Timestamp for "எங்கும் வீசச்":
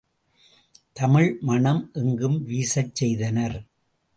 1.93-2.95